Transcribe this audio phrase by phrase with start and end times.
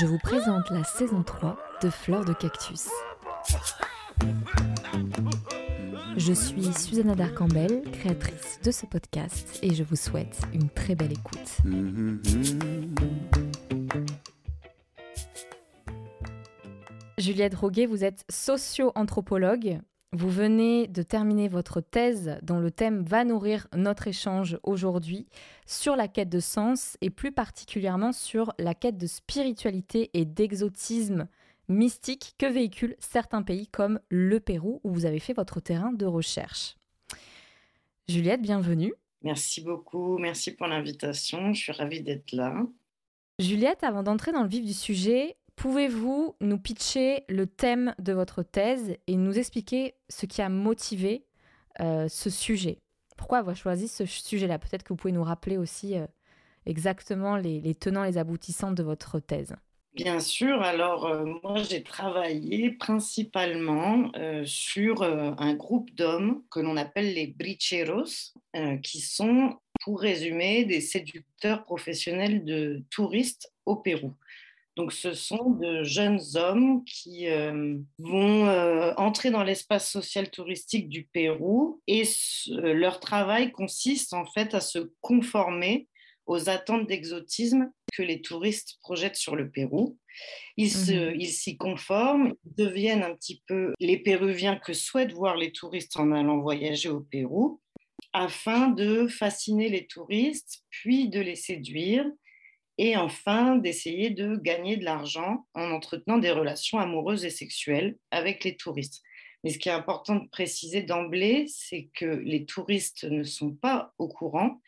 [0.00, 2.88] Je vous présente la saison 3 de Fleur de Cactus.
[6.16, 11.12] Je suis Susanna Darcambel, créatrice de ce podcast, et je vous souhaite une très belle
[11.12, 11.58] écoute.
[17.18, 19.80] Juliette Roguet, vous êtes socio-anthropologue.
[20.16, 25.26] Vous venez de terminer votre thèse dont le thème va nourrir notre échange aujourd'hui
[25.66, 31.26] sur la quête de sens et plus particulièrement sur la quête de spiritualité et d'exotisme
[31.66, 36.06] mystique que véhiculent certains pays comme le Pérou où vous avez fait votre terrain de
[36.06, 36.76] recherche.
[38.08, 38.94] Juliette, bienvenue.
[39.22, 42.54] Merci beaucoup, merci pour l'invitation, je suis ravie d'être là.
[43.40, 48.42] Juliette, avant d'entrer dans le vif du sujet, Pouvez-vous nous pitcher le thème de votre
[48.42, 51.24] thèse et nous expliquer ce qui a motivé
[51.80, 52.80] euh, ce sujet?
[53.16, 54.58] Pourquoi avoir choisi ce sujet-là?
[54.58, 56.06] Peut-être que vous pouvez nous rappeler aussi euh,
[56.66, 59.54] exactement les, les, tenants les aboutissants de votre thèse.
[59.94, 64.10] Bien sûr, alors euh, moi j'ai travaillé principalement
[64.44, 68.32] sur un groupe d'hommes que l'on appelle les bricheros,
[68.82, 74.14] qui sont, pour résumer, des séducteurs professionnels de touristes au Pérou.
[74.76, 80.88] Donc, ce sont de jeunes hommes qui euh, vont euh, entrer dans l'espace social touristique
[80.88, 85.88] du Pérou et ce, leur travail consiste en fait à se conformer
[86.26, 89.98] aux attentes d'exotisme que les touristes projettent sur le Pérou.
[90.56, 91.14] Ils, mmh.
[91.20, 95.96] ils s'y conforment, ils deviennent un petit peu les Péruviens que souhaitent voir les touristes
[95.96, 97.60] en allant voyager au Pérou
[98.12, 102.06] afin de fasciner les touristes, puis de les séduire
[102.78, 108.44] et enfin d'essayer de gagner de l'argent en entretenant des relations amoureuses et sexuelles avec
[108.44, 109.02] les touristes.
[109.42, 113.92] Mais ce qui est important de préciser d'emblée, c'est que les touristes ne sont pas
[113.98, 114.60] au courant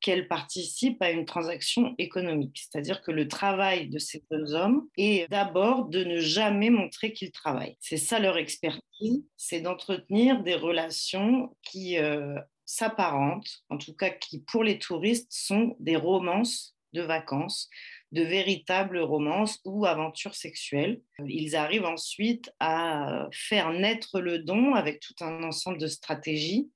[0.00, 2.56] qu'elles participent à une transaction économique.
[2.56, 7.32] C'est-à-dire que le travail de ces deux hommes est d'abord de ne jamais montrer qu'ils
[7.32, 7.76] travaillent.
[7.80, 14.40] C'est ça leur expertise, c'est d'entretenir des relations qui euh, s'apparentent, en tout cas qui
[14.40, 17.68] pour les touristes sont des romances de vacances,
[18.12, 21.00] de véritables romances ou aventures sexuelles.
[21.26, 26.70] Ils arrivent ensuite à faire naître le don avec tout un ensemble de stratégies,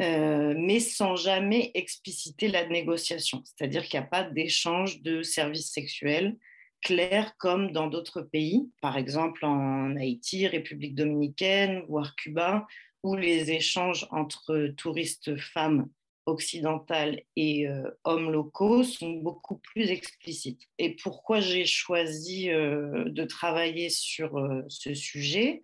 [0.00, 3.42] euh, mais sans jamais expliciter la négociation.
[3.44, 6.36] C'est-à-dire qu'il n'y a pas d'échange de services sexuels
[6.82, 12.66] clairs comme dans d'autres pays, par exemple en Haïti, République dominicaine, voire Cuba,
[13.02, 15.88] où les échanges entre touristes femmes
[16.26, 20.62] occidentales et euh, hommes locaux sont beaucoup plus explicites.
[20.78, 25.62] Et pourquoi j'ai choisi euh, de travailler sur euh, ce sujet?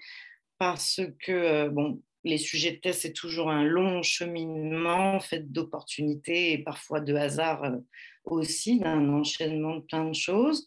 [0.58, 6.58] Parce que, bon, les sujets de thèse, c'est toujours un long cheminement fait d'opportunités et
[6.58, 7.62] parfois de hasard
[8.24, 10.66] aussi, d'un enchaînement de plein de choses.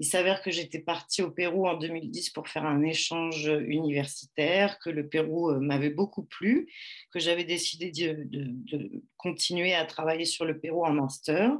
[0.00, 4.88] Il s'avère que j'étais partie au Pérou en 2010 pour faire un échange universitaire, que
[4.88, 6.72] le Pérou euh, m'avait beaucoup plu,
[7.12, 11.54] que j'avais décidé de, de, continuer à travailler sur le Pérou en master.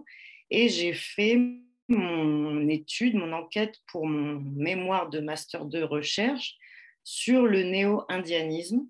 [0.49, 1.39] Et j'ai fait
[1.89, 6.57] mon étude, mon enquête pour mon mémoire de master de recherche
[7.05, 8.87] sur le néo-indianisme.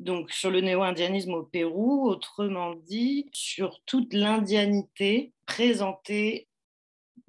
[0.00, 6.48] Donc sur le néo-indianisme au Pérou, autrement dit, sur toute l'indianité présentée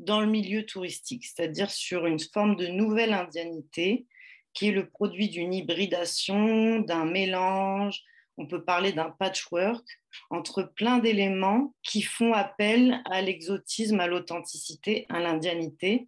[0.02, 4.06] dans le milieu touristique, c'est-à-dire sur une forme de nouvelle indianité
[4.54, 8.02] qui est le produit d'une hybridation, d'un mélange,
[8.38, 9.86] on peut parler d'un patchwork
[10.30, 16.08] entre plein d'éléments qui font appel à l'exotisme, à l'authenticité, à l'indianité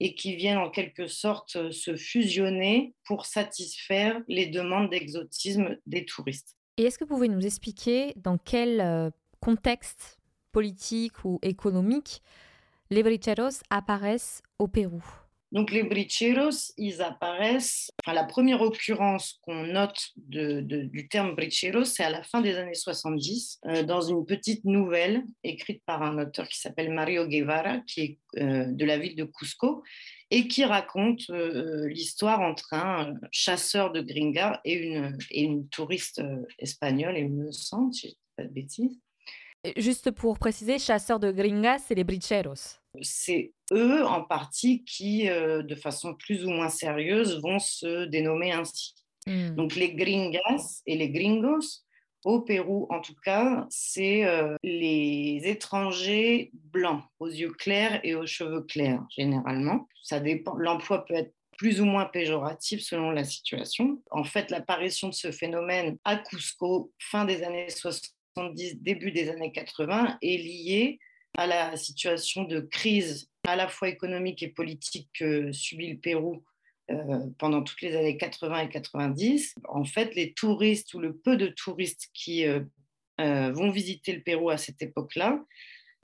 [0.00, 6.56] et qui viennent en quelque sorte se fusionner pour satisfaire les demandes d'exotisme des touristes.
[6.78, 10.18] Et est-ce que vous pouvez nous expliquer dans quel euh, contexte
[10.50, 12.22] politique ou économique
[12.90, 15.02] les bricheros apparaissent au Pérou
[15.52, 22.04] Donc les bricheros, ils apparaissent, enfin la première occurrence qu'on note du terme bricheros, c'est
[22.04, 26.48] à la fin des années 70, euh, dans une petite nouvelle écrite par un auteur
[26.48, 29.82] qui s'appelle Mario Guevara, qui est euh, de la ville de Cusco,
[30.30, 36.22] et qui raconte euh, l'histoire entre un chasseur de gringa et une, et une touriste
[36.58, 39.03] espagnole, et me semble, si je ne pas de bêtises.
[39.76, 42.78] Juste pour préciser, chasseurs de gringas, c'est les bricheros.
[43.00, 48.52] C'est eux en partie qui, euh, de façon plus ou moins sérieuse, vont se dénommer
[48.52, 48.94] ainsi.
[49.26, 49.54] Hmm.
[49.54, 51.84] Donc les gringas et les gringos,
[52.24, 58.26] au Pérou en tout cas, c'est euh, les étrangers blancs, aux yeux clairs et aux
[58.26, 59.88] cheveux clairs généralement.
[60.02, 60.54] Ça dépend.
[60.56, 64.02] L'emploi peut être plus ou moins péjoratif selon la situation.
[64.10, 67.70] En fait, l'apparition de ce phénomène à Cusco, fin des années
[68.36, 70.98] 70, début des années 80, est liée
[71.36, 76.44] à la situation de crise à la fois économique et politique que subit le Pérou
[76.90, 79.54] euh, pendant toutes les années 80 et 90.
[79.68, 82.60] En fait, les touristes ou le peu de touristes qui euh,
[83.20, 85.42] euh, vont visiter le Pérou à cette époque-là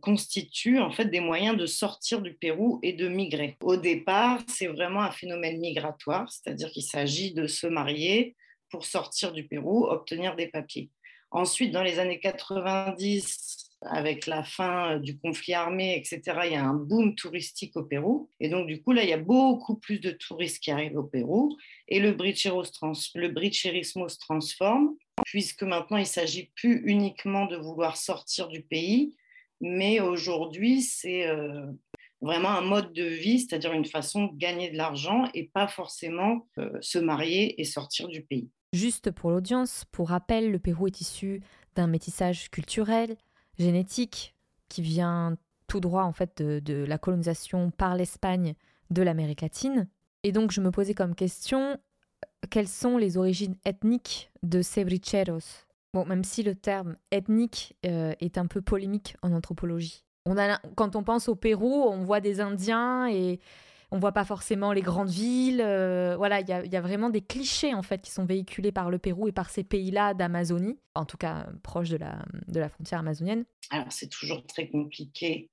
[0.01, 3.59] constituent en fait des moyens de sortir du Pérou et de migrer.
[3.61, 8.35] Au départ, c'est vraiment un phénomène migratoire, c'est-à-dire qu'il s'agit de se marier
[8.71, 10.91] pour sortir du Pérou, obtenir des papiers.
[11.31, 16.65] Ensuite, dans les années 90, avec la fin du conflit armé, etc., il y a
[16.65, 18.29] un boom touristique au Pérou.
[18.41, 21.05] Et donc, du coup, là, il y a beaucoup plus de touristes qui arrivent au
[21.05, 21.57] Pérou.
[21.89, 28.49] Et le bricherismo se transforme, puisque maintenant, il ne s'agit plus uniquement de vouloir sortir
[28.49, 29.15] du pays,
[29.61, 31.67] mais aujourd'hui, c'est euh,
[32.21, 36.47] vraiment un mode de vie, c'est-à-dire une façon de gagner de l'argent et pas forcément
[36.59, 38.51] euh, se marier et sortir du pays.
[38.73, 41.43] Juste pour l'audience, pour rappel, le Pérou est issu
[41.75, 43.17] d'un métissage culturel,
[43.59, 44.35] génétique,
[44.69, 45.37] qui vient
[45.67, 48.55] tout droit en fait de, la colonisation par l'Espagne
[48.91, 49.89] de l'Amérique latine.
[50.23, 51.79] Et donc je me posais comme question,
[52.51, 58.15] quelles sont les origines ethniques de ces bricheros Bon, même si le terme ethnique euh,
[58.21, 60.05] est un peu polémique en anthropologie.
[60.77, 63.41] Quand on pense au Pérou, on voit des Indiens et
[63.91, 65.61] on voit pas forcément les grandes villes.
[65.61, 68.99] Euh, voilà, il y, a, vraiment des clichés en fait qui sont véhiculés par le
[68.99, 73.01] Pérou et par ces pays-là d'Amazonie, en tout cas proche de la, de la frontière
[73.01, 73.45] amazonienne.
[73.71, 75.51] Alors c'est toujours très compliqué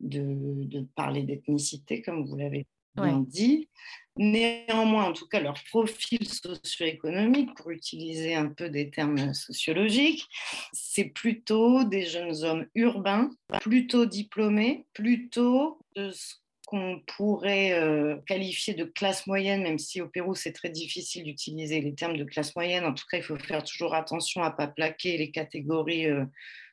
[0.00, 3.68] de, de parler d'ethnicité, comme vous l'avez bien dit.
[4.16, 10.28] Néanmoins, en tout cas, leur profil socio-économique, pour utiliser un peu des termes sociologiques,
[10.74, 13.30] c'est plutôt des jeunes hommes urbains,
[13.60, 16.34] plutôt diplômés, plutôt de ce
[16.72, 21.82] qu'on pourrait euh, qualifier de classe moyenne, même si au Pérou c'est très difficile d'utiliser
[21.82, 22.86] les termes de classe moyenne.
[22.86, 26.24] En tout cas, il faut faire toujours attention à ne pas plaquer les catégories euh,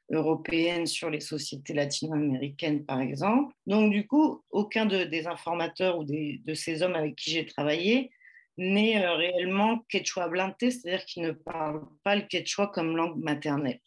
[0.09, 3.53] européenne sur les sociétés latino-américaines, par exemple.
[3.67, 8.09] Donc, du coup, aucun des informateurs ou de ces hommes avec qui j'ai travaillé
[8.57, 13.81] n'est euh, réellement quechua blante, c'est-à-dire qu'ils ne parlent pas le quechua comme langue maternelle.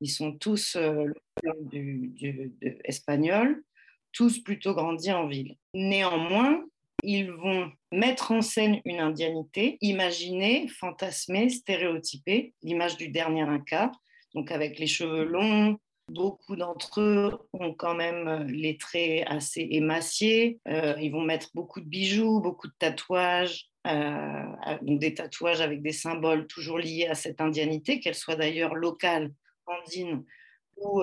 [0.00, 0.78] Ils sont tous
[1.72, 2.52] du,
[2.84, 3.64] espagnol,
[4.18, 5.54] tous plutôt grandis en ville.
[5.74, 6.64] Néanmoins,
[7.04, 13.92] ils vont mettre en scène une indianité, imaginer, fantasmer, stéréotyper l'image du dernier Inca,
[14.34, 15.78] donc avec les cheveux longs.
[16.08, 20.58] Beaucoup d'entre eux ont quand même les traits assez émaciés.
[20.66, 24.42] Euh, ils vont mettre beaucoup de bijoux, beaucoup de tatouages, euh,
[24.82, 29.30] des tatouages avec des symboles toujours liés à cette indianité, qu'elle soit d'ailleurs locale,
[29.66, 30.24] andine
[30.80, 31.02] ou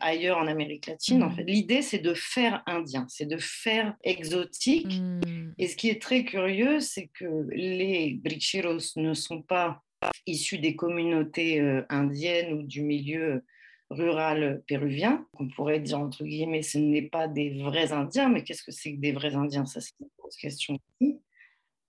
[0.00, 1.22] ailleurs en Amérique latine.
[1.22, 1.36] En mmh.
[1.36, 5.00] fait, l'idée c'est de faire indien, c'est de faire exotique.
[5.00, 5.52] Mmh.
[5.58, 9.82] Et ce qui est très curieux, c'est que les bricheros ne sont pas
[10.26, 13.44] issus des communautés euh, indiennes ou du milieu
[13.90, 15.26] rural péruvien.
[15.38, 18.94] On pourrait dire, entre guillemets, ce n'est pas des vrais Indiens, mais qu'est-ce que c'est
[18.94, 19.66] que des vrais Indiens?
[19.66, 20.78] Ça, c'est une grosse question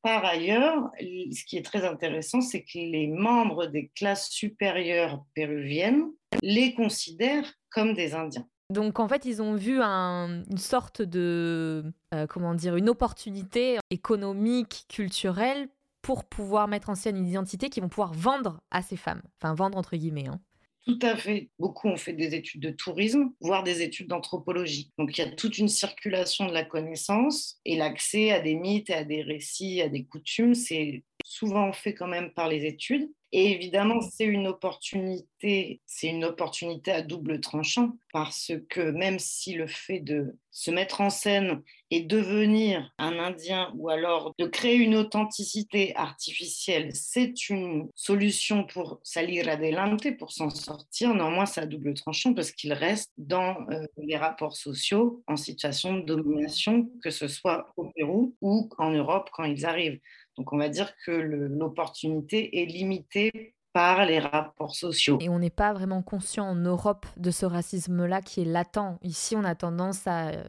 [0.01, 6.07] Par ailleurs, ce qui est très intéressant, c'est que les membres des classes supérieures péruviennes
[6.41, 8.47] les considèrent comme des Indiens.
[8.69, 11.83] Donc en fait, ils ont vu une sorte de,
[12.13, 15.67] euh, comment dire, une opportunité économique, culturelle
[16.01, 19.21] pour pouvoir mettre en scène une identité qu'ils vont pouvoir vendre à ces femmes.
[19.41, 20.27] Enfin, vendre entre guillemets.
[20.27, 20.39] Hein.
[20.87, 21.49] Tout à fait.
[21.59, 24.91] Beaucoup ont fait des études de tourisme, voire des études d'anthropologie.
[24.97, 28.89] Donc il y a toute une circulation de la connaissance et l'accès à des mythes,
[28.89, 33.09] à des récits, à des coutumes, c'est souvent fait quand même par les études.
[33.33, 39.53] Et évidemment, c'est une opportunité, c'est une opportunité à double tranchant parce que même si
[39.53, 41.61] le fait de se mettre en scène
[41.91, 48.99] et devenir un Indien ou alors de créer une authenticité artificielle, c'est une solution pour
[49.01, 51.15] salir adelante, pour s'en sortir.
[51.15, 55.99] Néanmoins, c'est à double tranchant parce qu'il reste dans euh, les rapports sociaux en situation
[55.99, 60.01] de domination, que ce soit au Pérou ou en Europe quand ils arrivent.
[60.41, 65.19] Donc on va dire que l'opportunité est limitée par les rapports sociaux.
[65.21, 68.97] Et on n'est pas vraiment conscient en Europe de ce racisme-là qui est latent.
[69.03, 70.43] Ici, on a tendance à euh,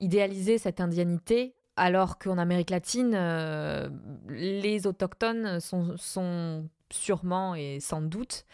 [0.00, 3.90] idéaliser cette indianité, alors qu'en Amérique latine, euh,
[4.30, 8.46] les autochtones sont, sûrement et sans doute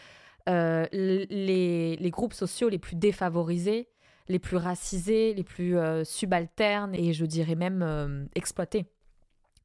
[0.49, 3.91] euh, les, les, groupes sociaux les plus défavorisés,
[4.27, 8.87] les plus racisés, les plus subalternes et je dirais même exploités.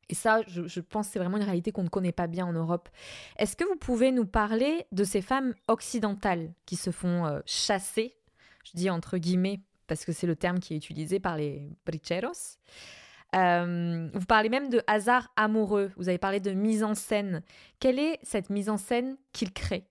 [0.10, 2.54] Et ça, je, pense que c'est vraiment une réalité qu'on ne connaît pas bien en
[2.54, 2.90] Europe.
[3.38, 8.16] Est-ce que vous pouvez nous parler de ces femmes occidentales qui se font euh, chasser,
[8.66, 12.58] je dis entre guillemets parce que c'est le terme qui est utilisé par les bricheros.
[13.36, 17.44] Euh, vous parlez même de hasard amoureux, vous avez parlé de mise en scène.
[17.80, 19.86] Quelle est cette mise en scène qu'il crée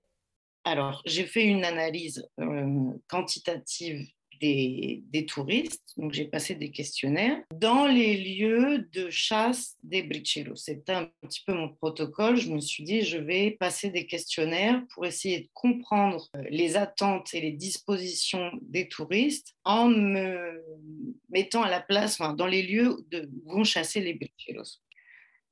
[0.64, 4.08] Alors, j'ai fait une analyse euh, quantitative
[4.40, 10.56] des, touristes, donc j'ai passé des questionnaires, dans les lieux de chasse des bricheros.
[10.56, 12.36] C'était un petit peu mon protocole.
[12.36, 16.76] Je me suis dit, je vais passer des questionnaires pour essayer de comprendre euh, les
[16.76, 20.62] attentes et les dispositions des touristes en me
[21.30, 23.04] mettant à la place, enfin, dans les lieux où
[23.46, 24.80] vont chasser les bricheros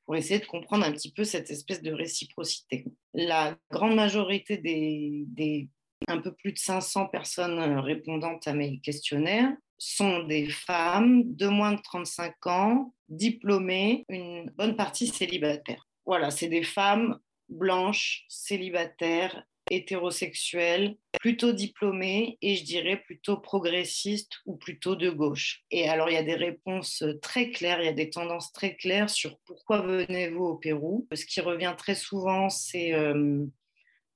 [0.05, 2.85] pour essayer de comprendre un petit peu cette espèce de réciprocité.
[3.13, 5.69] La grande majorité des
[6.09, 11.49] un peu plus de 500 personnes euh, répondantes à mes questionnaires sont des femmes de
[11.49, 15.87] moins de 35 ans, diplômées, une bonne partie célibataires.
[16.07, 24.57] Voilà, c'est des femmes blanches, célibataires, hétérosexuelles, plutôt diplômées et je dirais plutôt progressistes ou
[24.57, 25.65] plutôt de gauche.
[25.71, 28.77] Et alors il y a des réponses très claires, il y a des tendances très
[28.77, 31.09] claires sur pourquoi venez-vous au Pérou.
[31.13, 33.45] Ce qui revient très souvent, c'est euh,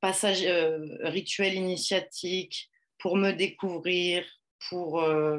[0.00, 4.24] passage euh, rituel initiatique pour me découvrir,
[4.68, 5.38] pour euh,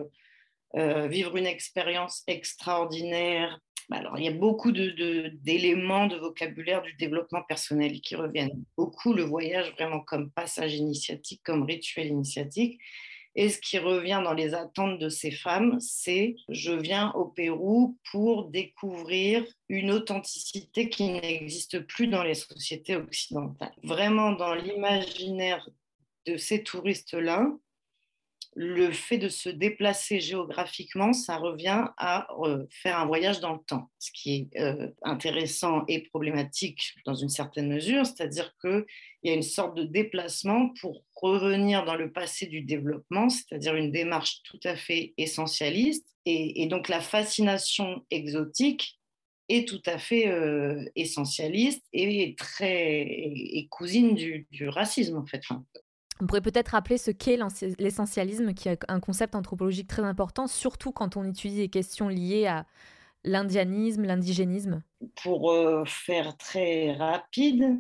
[0.76, 3.60] euh, vivre une expérience extraordinaire.
[3.90, 8.64] Bah, alors, il y a beaucoup d'éléments de, de, vocabulaire du développement personnel qui reviennent.
[8.78, 12.80] Beaucoup le voyage vraiment comme passage initiatique, comme rituel initiatique.
[13.36, 17.98] Et ce qui revient dans les attentes de ces femmes, c'est je viens au Pérou
[18.12, 23.74] pour découvrir une authenticité qui n'existe plus dans les sociétés occidentales.
[23.84, 25.68] Vraiment dans l'imaginaire
[26.26, 27.48] de ces touristes-là,
[28.54, 33.64] le fait de se déplacer géographiquement, ça revient à euh, faire un voyage dans le
[33.66, 38.86] temps, ce qui est euh, intéressant et problématique dans une certaine mesure, c'est-à-dire qu'il
[39.24, 43.92] y a une sorte de déplacement pour revenir dans le passé du développement, c'est-à-dire une
[43.92, 49.00] démarche tout à fait essentialiste, et, et donc la fascination exotique
[49.50, 55.42] est tout à fait euh, essentialiste et très et, cousine du, du, racisme en fait.
[55.50, 55.64] Enfin,
[56.22, 57.38] on pourrait peut-être rappeler ce qu'est
[57.80, 62.46] l'essentialisme, qui est un concept anthropologique très important, surtout quand on étudie des questions liées
[62.46, 62.66] à
[63.24, 64.84] l'indianisme, l'indigénisme.
[65.24, 67.80] Pour euh, faire très rapide,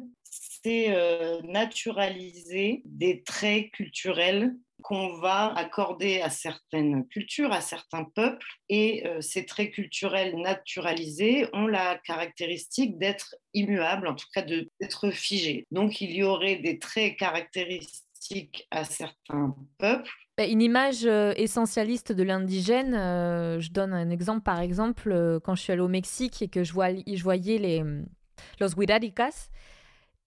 [0.63, 4.53] c'est euh, naturaliser des traits culturels
[4.83, 11.47] qu'on va accorder à certaines cultures, à certains peuples, et euh, ces traits culturels naturalisés
[11.53, 15.67] ont la caractéristique d'être immuables, en tout cas d'être figés.
[15.69, 20.09] Donc il y aurait des traits caractéristiques à certains peuples.
[20.35, 22.93] Bah, une image euh, essentialiste de l'indigène,
[23.59, 26.73] je donne un exemple, par exemple, quand je suis allée au Mexique et que je,
[26.73, 27.83] voyais les
[28.59, 29.49] los huiraricas,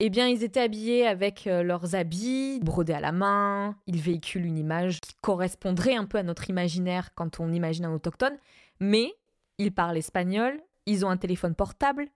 [0.06, 4.58] eh bien, ils étaient habillés avec leurs habits, brodés à la main, ils véhiculent une
[4.58, 8.37] image qui correspondrait un peu à notre imaginaire quand on imagine un autochtone,
[8.80, 9.14] mais
[9.58, 12.08] ils parlent espagnol, ils ont un téléphone portable,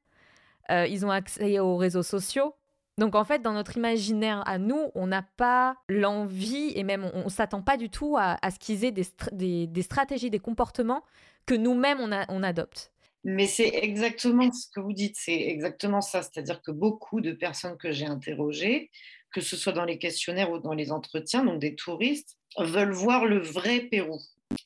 [0.70, 2.54] ils ont accès aux réseaux sociaux,
[2.98, 7.24] donc en fait, dans notre imaginaire à nous, on n'a pas l'envie et même on
[7.24, 11.04] ne s'attend pas du tout à, ce qu'ils aient des, stratégies, des comportements
[11.46, 12.90] que nous-mêmes on adopte.
[13.24, 16.22] Mais c'est exactement ce que vous dites, c'est exactement ça.
[16.22, 18.90] C'est-à-dire que beaucoup de personnes que j'ai interrogées,
[19.32, 23.26] que ce soit dans les questionnaires ou dans les entretiens, donc des touristes, veulent voir
[23.26, 24.18] le vrai Pérou.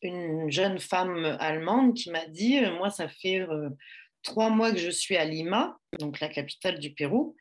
[0.02, 3.71] Une jeune femme allemande qui m'a dit, euh, moi ça fait euh,
[4.23, 7.35] trois mois que je suis à Lima, donc la capitale du Pérou,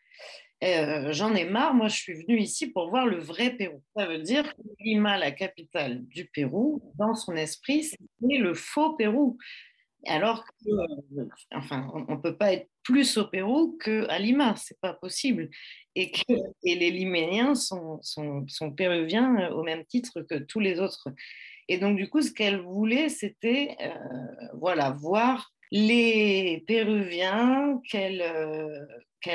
[0.63, 3.81] euh, j'en ai marre, moi je suis venue ici pour voir le vrai Pérou.
[3.95, 8.93] Ça veut dire que Lima, la capitale du Pérou, dans son esprit, c'est le faux
[8.93, 9.37] Pérou.
[10.07, 14.79] Alors que, euh, enfin, on ne peut pas être plus au Pérou qu'à Lima, c'est
[14.79, 15.49] pas possible.
[15.95, 17.99] Et, que, les Liméniens sont,
[18.75, 21.07] péruviens euh, au même titre que tous les autres.
[21.67, 23.93] Et donc, du coup, ce qu'elle voulait, c'était euh,
[24.53, 28.21] voilà, voir les Péruviens qu'elle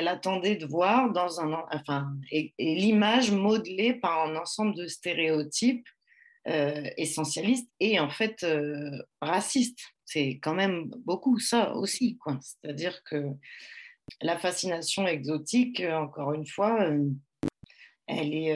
[0.07, 5.87] attendait de voir dans un enfin et, l'image modelée par un ensemble de stéréotypes
[6.47, 8.45] euh, essentialistes et en fait
[9.19, 13.25] racistes c'est quand même beaucoup ça aussi c'est-à-dire que
[14.21, 17.09] la fascination exotique encore une fois euh,
[18.07, 18.53] elle est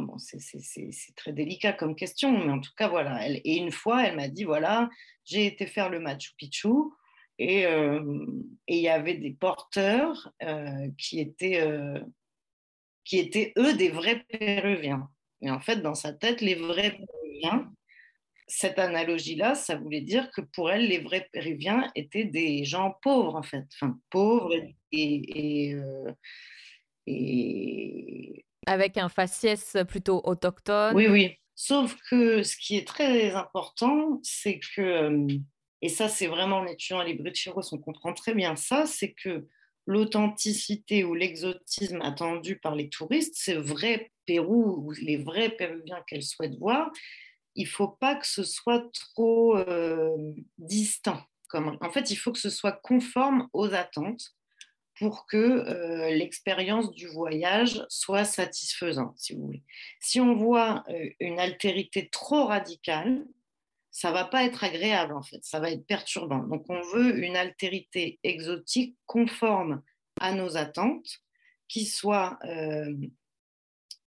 [0.00, 3.28] bon, c'est très délicat comme question, mais en tout cas, voilà.
[3.28, 4.88] Et une fois, elle m'a dit, voilà,
[5.24, 6.68] j'ai été faire le Machu Picchu,
[7.38, 8.26] et euh,
[8.68, 12.00] il y avait des porteurs euh, qui, étaient, euh,
[13.04, 15.08] qui étaient, eux, des vrais Péruviens.
[15.40, 17.72] Et en fait, dans sa tête, les vrais Péruviens,
[18.54, 23.34] cette analogie-là, ça voulait dire que pour elle, les vrais Péruviens étaient des gens pauvres,
[23.34, 23.64] en fait.
[23.74, 24.74] Enfin, pauvres et.
[24.92, 26.12] et, euh,
[27.06, 28.44] et...
[28.66, 30.94] Avec un faciès plutôt autochtone.
[30.94, 31.36] Oui, oui.
[31.54, 35.26] Sauf que ce qui est très important, c'est que,
[35.80, 39.46] et ça c'est vraiment en étudiant les Bricheros, on comprend très bien ça, c'est que
[39.86, 46.22] l'authenticité ou l'exotisme attendu par les touristes, c'est vrai Pérou ou les vrais Péruviens qu'elles
[46.22, 46.90] souhaitent voir,
[47.54, 51.20] il faut pas que ce soit trop euh, distant.
[51.54, 54.34] En fait, il faut que ce soit conforme aux attentes
[54.98, 59.62] pour que euh, l'expérience du voyage soit satisfaisante, si vous voulez.
[60.00, 63.26] Si on voit euh, une altérité trop radicale,
[63.90, 66.38] ça va pas être agréable en fait, ça va être perturbant.
[66.38, 69.82] Donc on veut une altérité exotique conforme
[70.20, 71.20] à nos attentes,
[71.68, 72.38] qui soit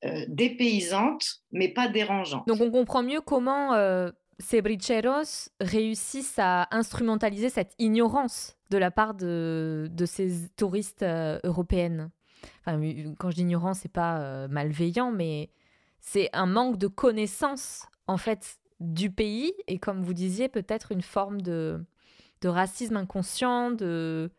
[0.05, 2.47] euh, euh, dépaysante, mais pas dérangeante.
[2.47, 8.91] Donc on comprend mieux comment euh, ces bricheros réussissent à instrumentaliser cette ignorance de la
[8.91, 11.05] part de, de ces touristes
[11.45, 12.11] européennes.
[12.61, 12.81] Enfin,
[13.19, 15.51] quand je dis ignorance, c'est pas malveillant, mais
[16.01, 21.03] c'est un manque de connaissance en fait du pays et comme vous disiez, peut-être une
[21.03, 21.85] forme de,
[22.41, 24.31] de racisme inconscient, de...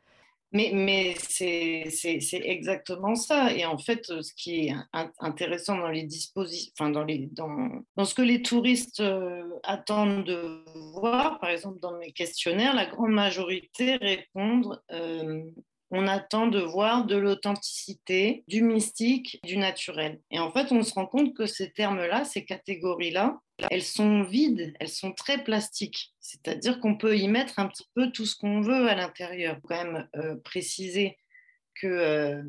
[0.54, 1.90] Mais, mais c'est
[2.32, 3.52] exactement ça.
[3.54, 4.76] Et en fait, ce qui est
[5.20, 10.64] intéressant dans les dispositions, enfin dans, les, dans, ce que les touristes euh, attendent de
[10.94, 15.42] voir, par exemple dans mes questionnaires, la grande majorité répondent euh,
[15.96, 20.20] on attend de voir de l'authenticité, du mystique, du naturel.
[20.32, 24.74] Et en fait, on se rend compte que ces termes-là, ces catégories-là, elles sont vides,
[24.80, 26.12] elles sont très plastiques.
[26.20, 29.60] C'est-à-dire qu'on peut y mettre un petit peu tout ce qu'on veut à l'intérieur.
[29.64, 31.18] Quand même euh, préciser
[31.76, 32.42] que euh,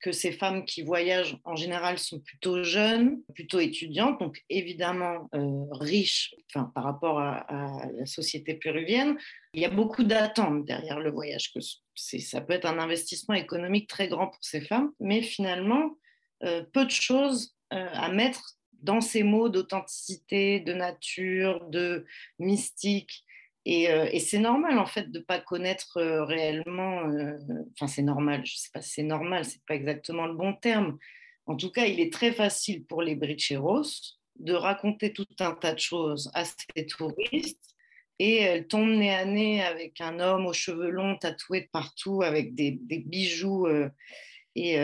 [0.00, 5.64] que ces femmes qui voyagent en général sont plutôt jeunes, plutôt étudiantes, donc évidemment euh,
[5.72, 7.46] riches enfin, par rapport à,
[7.96, 9.16] la société péruvienne.
[9.54, 11.52] Il y a beaucoup d'attentes derrière le voyage.
[11.52, 11.60] Que
[11.94, 15.96] ça peut être un investissement économique très grand pour ces femmes, mais finalement,
[16.44, 22.04] euh, peu de choses euh, à mettre dans ces mots d'authenticité, de nature, de
[22.38, 23.24] mystique.
[23.68, 27.38] Euh, et, c'est normal en fait de ne pas connaître euh, réellement, euh,
[27.74, 30.52] enfin c'est normal, je ne sais pas si c'est normal, c'est pas exactement le bon
[30.54, 30.98] terme.
[31.46, 33.82] En tout cas, il est très facile pour les bricheros
[34.40, 37.71] de raconter tout un tas de choses à ces touristes
[38.18, 42.22] et elles tombent nez à nez avec un homme aux cheveux longs tatoué de partout
[42.22, 43.66] avec des, bijoux
[44.54, 44.78] et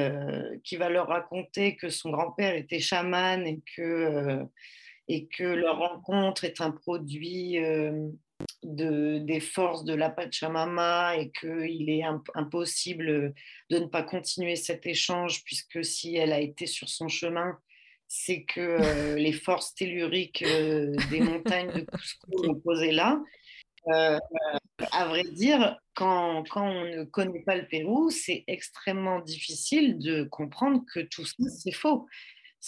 [0.64, 4.44] qui va leur raconter que son grand-père était chaman et que,
[5.36, 7.58] que leur rencontre est un produit
[8.62, 12.02] de, des forces de la Pachamama et qu'il est
[12.34, 13.34] impossible
[13.70, 17.58] de ne pas continuer cet échange puisque si elle a été sur son chemin,
[18.08, 23.22] c'est que euh, les forces telluriques euh, des montagnes de Cusco sont posées là.
[23.88, 24.18] Euh,
[24.92, 30.24] à vrai dire, quand, quand, on ne connaît pas le Pérou, c'est extrêmement difficile de
[30.24, 32.06] comprendre que tout ça, c'est faux.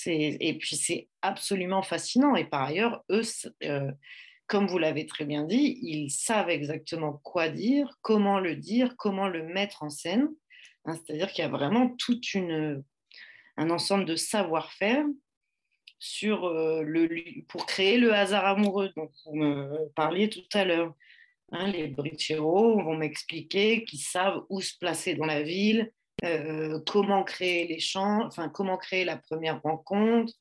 [0.07, 2.37] Et puis, c'est absolument fascinant.
[2.37, 3.22] Et par ailleurs, eux,
[4.46, 9.29] comme vous l'avez très bien dit, ils savent exactement quoi dire, comment le dire, comment
[9.29, 10.29] le mettre en scène.
[10.87, 12.18] Hein, c'est-à-dire qu'il y a vraiment tout
[13.57, 15.05] un ensemble de savoir-faire
[16.01, 17.09] sur euh, le,
[17.47, 20.95] pour créer le hasard amoureux dont vous me parliez tout à l'heure.
[21.53, 25.93] Hein, les bricheros vont m'expliquer qu'ils savent où se placer dans la ville,
[26.25, 30.33] euh, comment créer champs, enfin comment créer la première rencontre,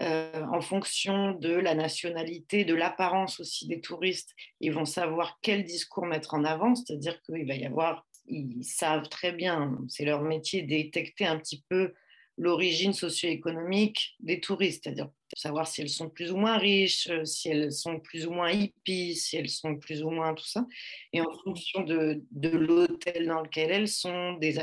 [0.00, 5.64] euh, en fonction de la nationalité, de l'apparence aussi des touristes, ils vont savoir quel
[5.64, 10.22] discours mettre en avant, c'est-à-dire qu'il va y avoir, ils savent très bien, c'est leur
[10.22, 11.92] métier, détecter un petit peu
[12.38, 17.48] l'origine socio-économique des touristes, c'est-à-dire savoir si elles sont plus ou moins riches, euh, si
[17.48, 20.66] elles sont plus ou moins hippies, si elles sont plus ou moins tout ça.
[21.12, 24.58] Et en fonction de, l'hôtel dans lequel elles sont, des,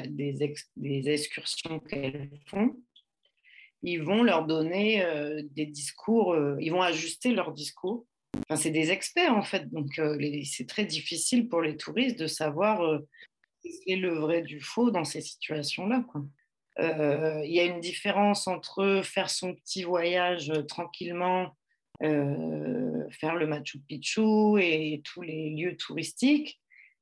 [0.76, 2.76] des excursions qu'elles font,
[3.82, 8.06] ils vont leur donner euh, des discours, euh, ils vont ajuster leur discours.
[8.50, 10.00] Enfin, c'est des experts en fait, donc
[10.44, 13.02] c'est très difficile pour les touristes de savoir
[13.64, 16.06] ce qui est le vrai du faux dans ces situations-là.
[16.82, 21.56] Il y a une différence entre faire son petit voyage tranquillement,
[22.02, 26.60] faire le Machu Picchu et tous les lieux touristiques,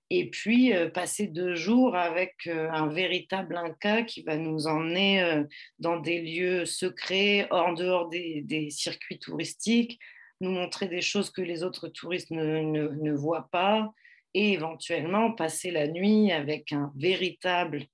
[0.10, 5.22] et puis euh, passer deux jours avec euh, un véritable Inca qui va nous emmener
[5.22, 5.44] euh,
[5.80, 10.00] dans des lieux secrets, hors dehors des, circuits touristiques,
[10.40, 13.92] nous montrer des choses que les autres touristes ne, ne, ne, voient pas,
[14.34, 17.86] et éventuellement passer la nuit avec un véritable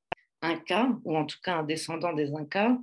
[0.44, 2.78] Inca, ou en tout cas un descendant des Incas,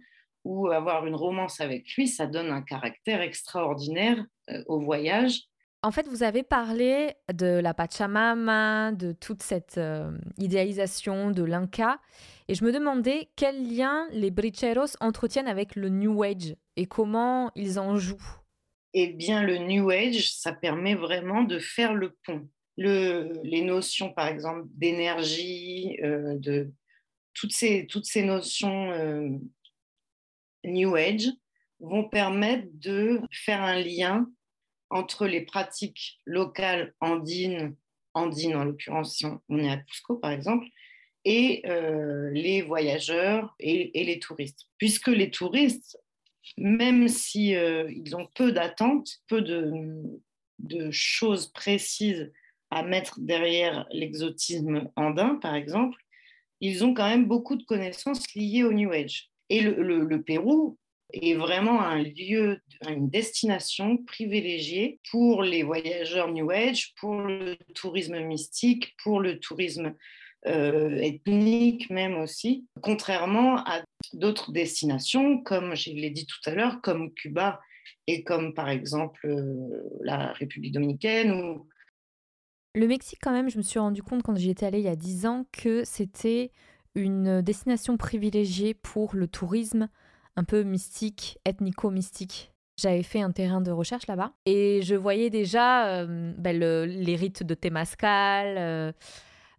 [0.45, 5.43] ou avoir une romance avec lui, ça donne un caractère extraordinaire euh, au voyage.
[5.83, 12.01] En fait, vous avez parlé de la Pachamama, de toute cette euh, idéalisation de l'Inca,
[12.49, 17.51] et je me demandais quel lien les bricheros entretiennent avec le New Age et comment
[17.55, 18.41] ils en jouent.
[18.93, 22.49] Eh bien, le New Age, ça permet vraiment de faire le pont.
[22.77, 26.73] Le, les notions, par exemple, d'énergie, euh, de
[27.35, 29.29] toutes ces, notions euh,
[30.65, 31.29] New Age
[31.81, 34.27] vont permettre de faire un lien
[34.91, 37.77] entre les pratiques locales andines,
[38.15, 40.67] andines en l'occurrence si on, est à Cusco par exemple,
[41.25, 44.67] et euh, les voyageurs et, les touristes.
[44.79, 45.99] Puisque les touristes,
[46.57, 49.71] même si euh, ils ont peu d'attentes, peu de,
[50.59, 52.33] de, choses précises
[52.71, 55.97] à mettre derrière l'exotisme andin, par exemple,
[56.61, 59.31] ils ont quand même beaucoup de connaissances liées au New Age.
[59.49, 60.79] Et le, Pérou
[61.13, 68.21] est vraiment un lieu, une destination privilégiée pour les voyageurs New Age, pour le tourisme
[68.21, 69.95] mystique, pour le tourisme
[70.47, 73.83] euh, ethnique même aussi, contrairement à
[74.15, 77.61] d'autres destinations, comme je l'ai dit tout à l'heure, comme Cuba
[78.07, 81.33] et comme par exemple euh, la République dominicaine.
[81.33, 81.69] Ou...
[82.75, 84.89] Le Mexique, quand même, je me suis rendu compte quand j'y étais allée il y
[84.89, 86.53] a 10 ans que c'était
[86.95, 89.89] une destination privilégiée pour le tourisme
[90.37, 92.53] un peu mystique, ethnico-mystique.
[92.77, 97.43] J'avais fait un terrain de recherche là-bas et je voyais déjà euh, ben, les rites
[97.43, 98.93] de Temascal, euh,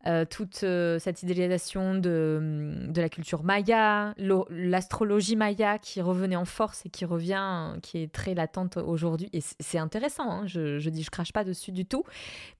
[0.07, 0.65] euh, toute
[0.99, 4.13] cette idéalisation de, la culture maya,
[4.49, 9.29] l'astrologie maya qui revenait en force et qui revient, qui est très latente aujourd'hui.
[9.33, 12.03] Et c'est intéressant, hein, je, je dis, je crache pas dessus du tout,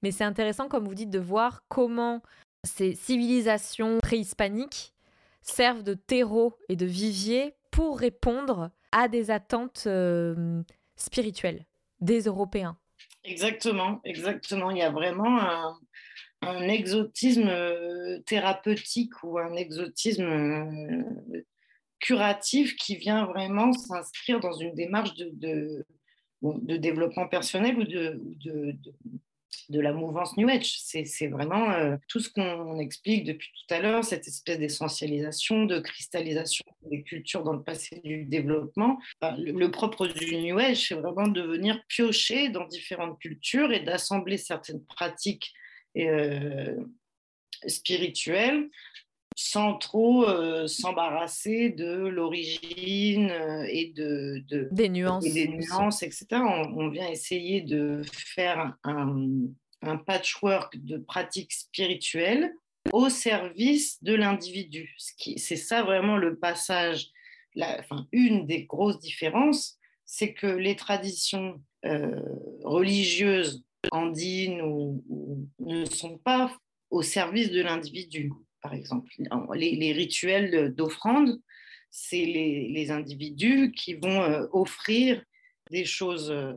[0.02, 2.22] mais c'est intéressant, comme vous dites, de voir comment
[2.64, 4.92] ces civilisations préhispaniques
[5.42, 10.62] servent de terreau et de vivier pour répondre à des attentes euh,
[10.96, 11.64] spirituelles
[12.00, 12.76] des Européens.
[13.24, 14.70] Exactement, exactement.
[14.70, 15.78] Il y a vraiment un,
[16.68, 21.42] exotisme euh, thérapeutique ou un exotisme euh,
[22.00, 25.84] curatif qui vient vraiment s'inscrire dans une démarche de,
[26.42, 28.20] développement personnel ou de,
[29.68, 30.78] de la mouvance New Age.
[30.80, 35.80] C'est vraiment euh, tout ce qu'on explique depuis tout à l'heure, cette espèce d'essentialisation, de
[35.80, 38.98] cristallisation des cultures dans le passé du développement.
[39.22, 44.36] le, propre du New Age, c'est vraiment de venir piocher dans différentes cultures et d'assembler
[44.36, 45.52] certaines pratiques
[45.96, 46.76] euh,
[47.66, 48.68] spirituelles
[49.34, 53.32] sans trop euh, s'embarrasser de l'origine
[53.68, 56.26] et de, des nuances, des nuances etc.
[56.32, 59.26] On, on, vient essayer de faire un,
[59.82, 62.52] un patchwork de pratiques spirituelles
[62.92, 64.94] au service de l'individu.
[65.36, 67.08] C'est ça vraiment le passage,
[67.54, 72.20] la, enfin, une des grosses différences, c'est que les traditions euh,
[72.64, 75.02] religieuses andines ou,
[75.58, 76.56] ne sont pas
[76.90, 79.10] au service de l'individu, par exemple.
[79.54, 81.40] Les, rituels d'offrande,
[81.90, 85.22] c'est les, individus qui vont euh, offrir
[85.70, 86.52] des choses euh,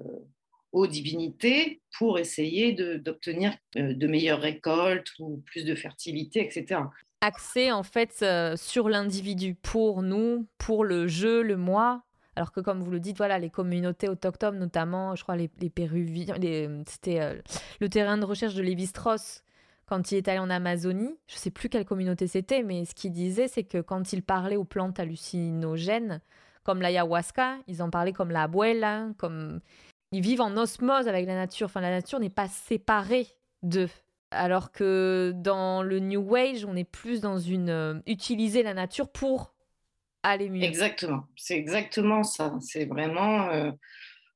[0.71, 6.81] aux divinités pour essayer d'obtenir euh, de, meilleures récoltes ou plus de fertilité, etc.
[7.21, 8.23] Axé en fait
[8.55, 12.04] sur l'individu pour nous, pour le jeu, le moi.
[12.35, 16.35] Alors que comme vous le dites, voilà, les communautés autochtones, notamment, je crois les, Péruviens,
[16.85, 17.41] c'était euh,
[17.79, 19.43] le terrain de recherche de Lévi-Strauss
[19.85, 21.15] quand il est allé en Amazonie.
[21.27, 24.57] Je sais plus quelle communauté c'était, mais ce qu'il disait, c'est que quand il parlait
[24.57, 26.21] aux plantes hallucinogènes,
[26.63, 29.61] comme l'ayahuasca, ils en parlaient comme la abuela, comme
[30.11, 31.65] ils vivent en osmose avec la nature.
[31.65, 33.27] Enfin, la nature n'est pas séparée
[33.63, 33.89] d'eux.
[34.31, 39.07] Alors que dans le New Age, on est plus dans une euh, utiliser la nature
[39.07, 39.53] pour
[40.63, 42.57] Exactement, c'est exactement ça.
[42.61, 43.71] C'est vraiment euh,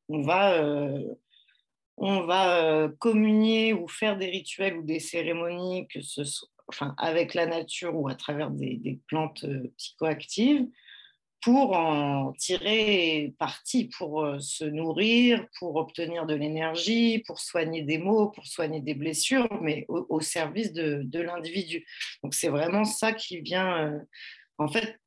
[0.07, 1.03] on va euh,
[1.97, 7.33] on va communier ou faire des rituels ou des cérémonies que ce soit, enfin, avec
[7.33, 9.45] la nature ou à travers des, plantes
[9.77, 10.67] psychoactives
[11.41, 17.97] pour en tirer parti, pour euh, se nourrir, pour obtenir de l'énergie, pour soigner des
[17.97, 21.85] maux, pour soigner des blessures, mais au, service de, l'individu.
[22.23, 23.99] Donc c'est vraiment ça qui vient, euh,
[24.57, 24.99] en fait,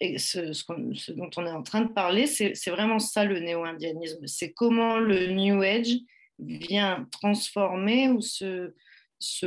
[0.00, 4.26] et ce, dont on est en train de parler, c'est vraiment ça le néo-indianisme.
[4.26, 5.94] C'est comment le New Age
[6.38, 8.72] vient transformer ou se,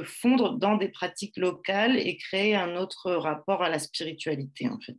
[0.04, 4.96] fondre dans des pratiques locales et créer un autre rapport à la spiritualité, en fait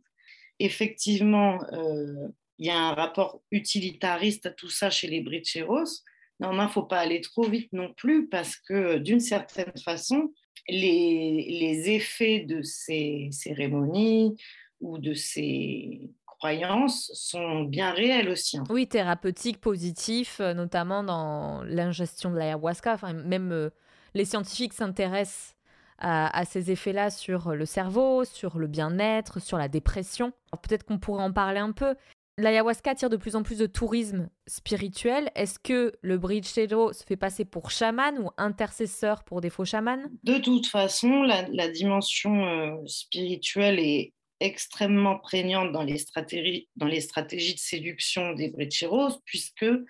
[0.59, 2.27] effectivement, euh,
[2.59, 6.03] il y a un rapport utilitariste à tout ça chez les Bricheros.
[6.39, 10.33] Normalement, il ne faut pas aller trop vite non plus parce que d'une certaine façon,
[10.67, 14.35] les, effets de ces cérémonies
[14.81, 18.57] ou de ces croyances sont bien réelles aussi.
[18.57, 18.63] hein.
[18.69, 22.93] Oui, thérapeutique, positif, euh, notamment dans l'ingestion de l'ayahuasca.
[22.93, 23.69] Enfin, même euh,
[24.13, 25.55] les scientifiques s'intéressent
[25.97, 30.31] à, à ces effets-là sur le cerveau, sur le bien-être, sur la dépression.
[30.63, 31.95] Peut-être qu'on pourrait en parler un peu.
[32.37, 35.29] L'ayahuasca attire de plus en plus de tourisme spirituel.
[35.35, 40.05] Est-ce que le Brichero se fait passer pour chaman ou intercesseur pour des faux chamans?
[40.23, 46.87] De toute façon, la, la dimension euh, spirituelle est extrêmement prégnante dans les stratégies, dans
[46.87, 49.83] les stratégies de séduction des Brecheros, puisque euh,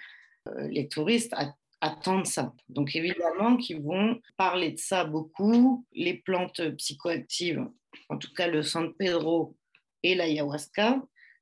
[0.70, 1.36] les touristes
[1.82, 2.54] attendent ça.
[2.68, 5.86] Donc évidemment qu'ils vont parler de ça beaucoup.
[5.94, 7.66] Les plantes psychoactives,
[8.10, 9.56] en tout cas le San Pedro
[10.04, 11.02] et l'ayahuasca,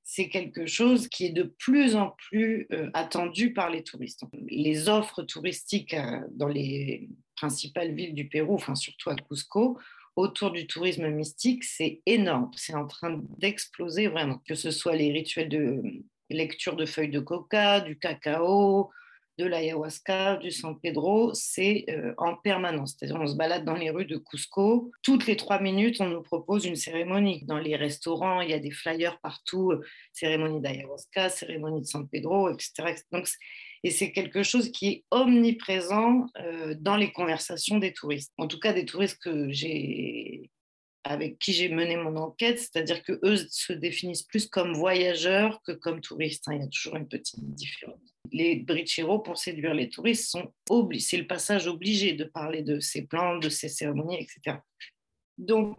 [0.10, 4.24] c'est quelque chose qui est de plus en plus euh, attendu par les touristes.
[4.48, 9.78] Les offres touristiques euh, dans les principales villes du Pérou, enfin surtout à Cusco,
[10.18, 12.52] autour du tourisme mystique, c'est énorme.
[12.56, 14.42] C'est en train d'exploser vraiment.
[14.48, 15.82] Que ce soit les rituels de
[16.30, 18.90] lecture de feuilles de coca, du cacao,
[19.38, 22.96] de l'ayahuasca, du San Pedro, c'est euh, en permanence.
[22.98, 24.92] C'est-à-dire, on se balade dans les rues de Cusco.
[25.04, 27.46] Toutes les trois minutes, on nous propose une cérémonie.
[27.46, 32.10] Dans les restaurants, il y a des flyers partout euh, cérémonie d'ayahuasca, cérémonie de San
[32.10, 32.96] Pedro, etc.
[33.12, 33.28] Donc,
[33.84, 38.34] et c'est quelque chose qui est omniprésent euh, dans les conversations des touristes.
[38.38, 39.50] En tout cas, des touristes que
[41.04, 45.72] avec qui j'ai mené mon enquête, c'est-à-dire que eux se définissent plus comme voyageurs que
[45.72, 46.48] comme touristes.
[46.48, 46.56] hein.
[46.56, 48.02] Il y a toujours une petite différence.
[48.32, 50.54] Les bricheros, pour séduire les touristes, sont.
[51.00, 54.58] C'est le passage obligé de parler de ces plantes, de ces cérémonies, etc.
[55.38, 55.78] Donc,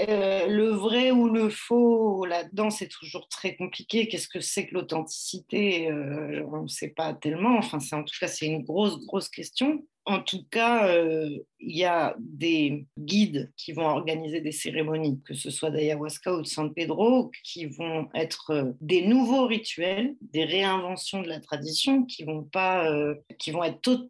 [0.00, 4.08] euh, le vrai ou le faux là-dedans, c'est toujours très compliqué.
[4.08, 5.90] Qu'est-ce que c'est que l'authenticité?
[5.90, 7.58] Euh, On ne sait pas tellement.
[7.58, 9.84] Enfin, en tout cas, c'est une grosse, grosse question.
[10.04, 15.34] En tout cas, euh, il y a des guides qui vont organiser des cérémonies, que
[15.34, 20.44] ce soit d'ayahuasca ou de San Pedro, qui vont être euh, des nouveaux rituels, des
[20.44, 24.08] réinventions de la tradition, qui vont pas, euh, qui vont être tout,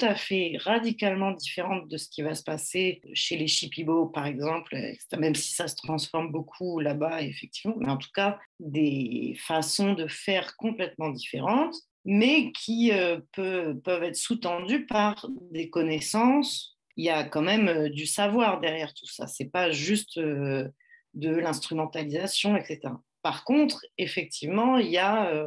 [0.00, 4.76] à fait radicalement différentes de ce qui va se passer chez les Shipibo, par exemple,
[5.18, 10.06] même si ça se transforme beaucoup là-bas, effectivement, mais en tout cas, des façons de
[10.06, 16.76] faire complètement différentes mais qui euh, peut- peuvent être sous-tendues par des connaissances.
[16.96, 19.26] Il y a quand même euh, du savoir derrière tout ça.
[19.26, 20.68] C'est pas juste euh,
[21.14, 22.94] de l'instrumentalisation, etc.
[23.22, 25.46] Par contre, effectivement, il y a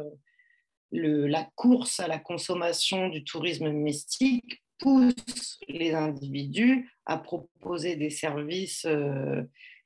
[0.92, 8.10] le- la course à la consommation du tourisme mystique pousse les individus à proposer des
[8.10, 8.86] services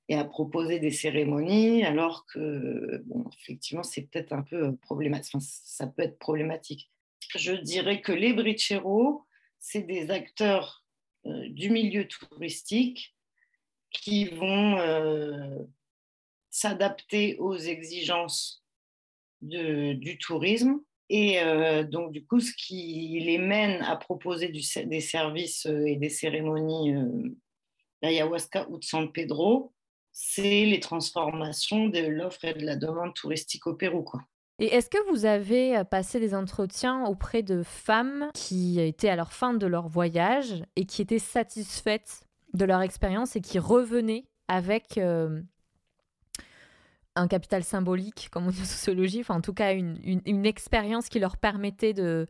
[0.09, 3.05] et à proposer des cérémonies, alors que,
[3.40, 5.35] effectivement, c'est peut-être un peu problématique.
[5.35, 6.90] Enfin, ça peut être problématique.
[7.35, 9.25] Je dirais que les bricheros,
[9.59, 10.85] c'est des acteurs
[11.27, 13.16] euh, du milieu touristique
[13.90, 15.59] qui vont euh,
[16.51, 18.64] s'adapter aux exigences
[19.40, 20.81] du tourisme.
[21.09, 25.97] Et euh, donc, du coup, ce qui les mène à proposer des services euh, et
[25.97, 27.37] des cérémonies euh,
[28.03, 29.73] d'ayahuasca ou de San Pedro,
[30.18, 34.02] c'est les transformations de l'offre et de la demande touristique au Pérou.
[34.02, 34.22] Quoi.
[34.59, 39.16] Et est-ce que vous avez euh, passé des entretiens auprès de femmes qui étaient à
[39.16, 44.24] leur fin de leur voyage et qui étaient satisfaites de leur expérience et qui revenaient
[44.48, 45.42] avec euh,
[47.14, 51.11] un capital symbolique, comme on dit en sociologie, enfin en tout cas une, une- expérience
[51.11, 52.26] qui leur permettait de,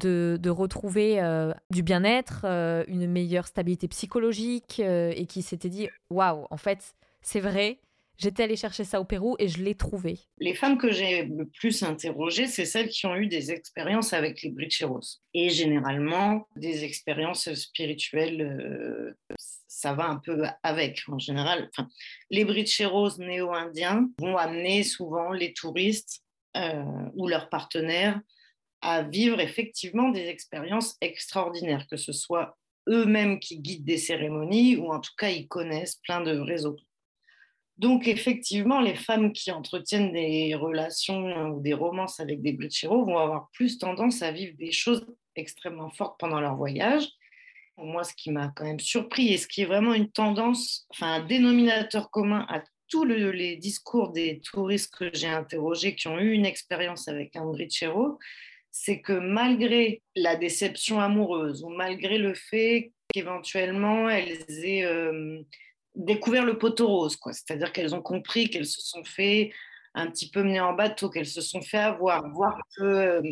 [0.00, 2.44] de, de retrouver euh, du bien-être,
[2.86, 6.94] une meilleure stabilité psychologique et qui s'étaient dit waouh, en fait,
[7.24, 7.80] c'est vrai,
[8.18, 10.18] j'étais allée chercher ça au Pérou et je l'ai trouvé.
[10.38, 14.42] Les femmes que j'ai le plus interrogées, c'est celles qui ont eu des expériences avec
[14.42, 15.00] les bricheros.
[15.32, 19.16] Et généralement, des expériences spirituelles, euh,
[19.66, 21.02] ça va un peu avec.
[21.08, 21.88] En général, enfin,
[22.30, 26.22] les bricheros néo-indiens vont amener souvent les touristes
[26.56, 26.84] euh,
[27.14, 28.20] ou leurs partenaires
[28.82, 34.92] à vivre effectivement des expériences extraordinaires, que ce soit eux-mêmes qui guident des cérémonies ou
[34.92, 36.76] en tout cas ils connaissent plein de réseaux.
[37.76, 43.18] Donc, effectivement, les femmes qui entretiennent des relations ou des romances avec des bricheros vont
[43.18, 47.08] avoir plus tendance à vivre des choses extrêmement fortes pendant leur voyage.
[47.76, 51.14] Moi, ce qui m'a quand même surpris et ce qui est vraiment une tendance, enfin
[51.14, 56.20] un dénominateur commun à tous le- les discours des touristes que j'ai interrogés qui ont
[56.20, 58.20] eu une expérience avec un brichero,
[58.70, 65.40] c'est que malgré la déception amoureuse ou malgré le fait qu'éventuellement elles aient euh,
[65.94, 67.32] découvert le poteau rose, quoi.
[67.32, 69.52] C'est-à-dire qu'elles ont compris qu'elles se sont fait
[69.94, 73.22] un petit peu mener en bateau, qu'elles se sont fait avoir, voire, euh,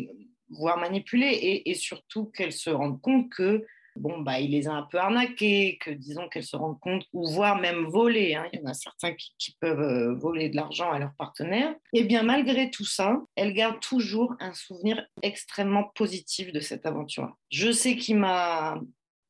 [0.79, 4.97] manipuler, et, surtout qu'elles se rendent compte que bon, bah, il les a un peu
[4.97, 8.35] arnaqués, que disons qu'elles se rendent compte, ou voire même voler.
[8.35, 8.47] Hein.
[8.53, 11.75] Il y en a certains qui, peuvent euh, voler de l'argent à leur partenaire.
[11.93, 17.35] Et bien, malgré tout ça, elle garde toujours un souvenir extrêmement positif de cette aventure.
[17.49, 18.79] Je sais qu'il m'a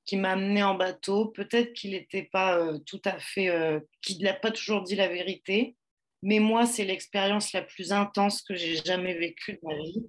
[0.06, 1.28] qui m'a amené en bateau.
[1.28, 5.08] Peut-être qu'il n'était pas euh, tout à fait, euh, qu'il n'a pas toujours dit la
[5.08, 5.76] vérité,
[6.22, 10.06] mais moi, c'est l'expérience la plus intense que j'ai jamais vécue de ma vie.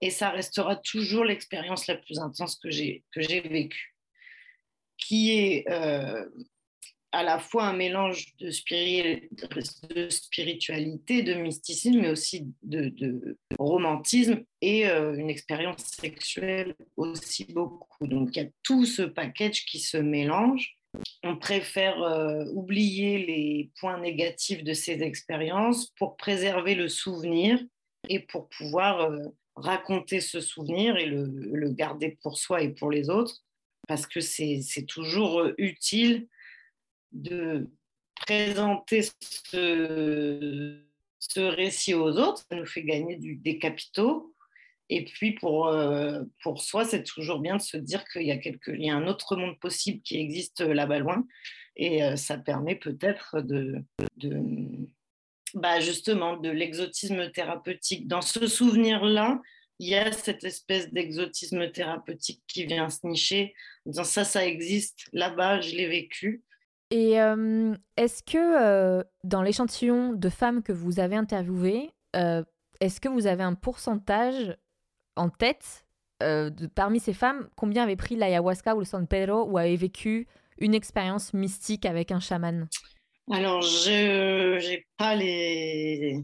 [0.00, 3.94] Et ça restera toujours l'expérience la plus intense que j'ai vécue,
[4.96, 6.24] qui est euh,
[7.12, 15.14] à la fois un mélange de, spiritualité, de mysticisme, mais aussi de, romantisme et euh,
[15.14, 18.06] une expérience sexuelle aussi beaucoup.
[18.06, 20.76] Donc il y a tout ce package qui se mélange.
[21.22, 27.60] On préfère euh, oublier les points négatifs de ces expériences pour préserver le souvenir
[28.08, 29.10] et pour pouvoir
[29.56, 33.42] raconter ce souvenir et le, garder pour soi et pour les autres,
[33.88, 36.28] parce que c'est toujours euh, utile
[37.12, 37.68] de
[38.14, 40.76] présenter ce,
[41.36, 44.34] récit aux autres, ça nous fait gagner des capitaux.
[44.88, 48.40] Et puis pour, euh, pour soi, c'est toujours bien de se dire qu'il y, a
[48.74, 51.24] y a un autre monde possible qui existe là-bas loin.
[51.76, 53.84] Et euh, ça permet peut-être de,
[54.16, 54.40] de
[55.54, 58.06] bah justement de l'exotisme thérapeutique.
[58.06, 59.40] Dans ce souvenir-là,
[59.78, 63.54] il y a cette espèce d'exotisme thérapeutique qui vient se nicher,
[63.86, 66.42] en disant ça, ça existe, là-bas, je l'ai vécu.
[66.90, 72.42] Et euh, est-ce que euh, dans l'échantillon de femmes que vous avez interviewées, euh,
[72.80, 74.56] est-ce que vous avez un pourcentage
[75.16, 75.84] en tête
[76.74, 80.74] parmi ces femmes, combien avaient pris l'ayahuasca ou le San Pedro ou avaient vécu une
[80.74, 82.68] expérience mystique avec un chaman?
[83.32, 86.22] Alors, je n'ai pas les,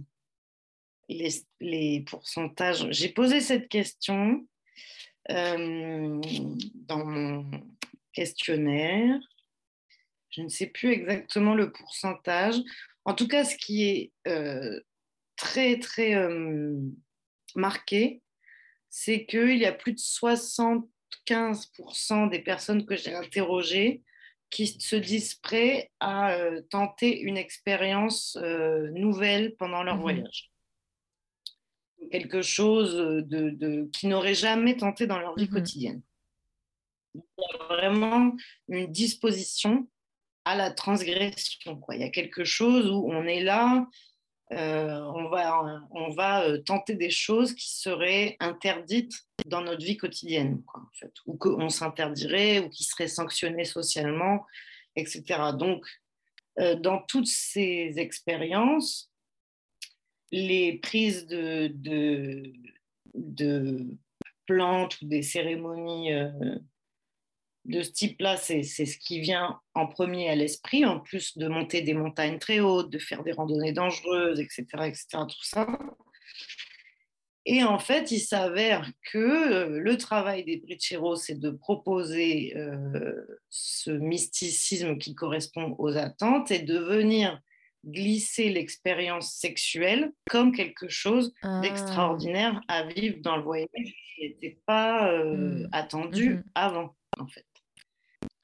[1.09, 2.87] les, pourcentages.
[2.91, 4.47] J'ai posé cette question
[5.31, 7.51] dans mon
[8.13, 9.19] questionnaire.
[10.37, 12.57] Je ne sais plus exactement le pourcentage.
[13.07, 14.79] En tout cas, ce qui est euh,
[15.37, 16.79] très, très euh,
[17.55, 18.21] marqué,
[18.91, 24.03] c'est qu'il y a plus de 75% des personnes que j'ai interrogées
[24.51, 30.53] qui se disent prêts à euh, tenter une expérience nouvelle pendant leur mmh voyage.
[32.13, 36.03] Quelque chose de, de qui n'auraient jamais tenté dans leur vie mmh quotidienne.
[37.15, 38.37] Il y a vraiment
[38.69, 39.89] une disposition
[40.47, 41.77] à la transgression.
[41.77, 41.97] Quoi.
[41.97, 43.85] Il y a quelque chose où on est là,
[44.53, 49.97] euh, on va, on va euh, tenter des choses qui seraient interdites dans notre vie
[49.97, 54.47] quotidienne, en fait, ou qu'on s'interdirait, ou qui seraient sanctionnées socialement,
[54.95, 55.25] etc.
[55.59, 55.85] Donc,
[56.61, 59.11] euh, dans toutes ces expériences,
[60.31, 62.53] les prises de, de,
[63.15, 63.85] de
[64.47, 66.13] plantes ou des cérémonies
[67.67, 71.83] de ce type-là, c'est ce qui vient en premier à l'esprit, en plus de monter
[71.83, 75.67] des montagnes très hautes, de faire des randonnées dangereuses, etc., etc., tout ça.
[77.49, 83.25] Et en fait, il s'avère que euh, le travail des Bricheros, c'est de proposer euh,
[83.51, 87.41] ce mysticisme qui correspond aux attentes et de venir
[87.85, 91.61] glisser l'expérience sexuelle comme quelque chose ah.
[91.61, 95.69] d'extraordinaire à vivre dans le voyage qui n'était pas euh, hmm.
[95.71, 96.45] attendu hmm.
[96.57, 97.47] avant, en fait